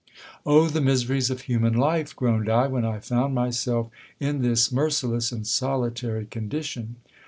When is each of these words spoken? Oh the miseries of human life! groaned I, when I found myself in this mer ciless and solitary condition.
Oh 0.47 0.67
the 0.67 0.81
miseries 0.81 1.29
of 1.29 1.41
human 1.41 1.73
life! 1.75 2.15
groaned 2.15 2.49
I, 2.49 2.65
when 2.65 2.85
I 2.85 2.97
found 2.97 3.35
myself 3.35 3.91
in 4.19 4.41
this 4.41 4.71
mer 4.71 4.87
ciless 4.89 5.31
and 5.31 5.45
solitary 5.45 6.25
condition. 6.25 6.95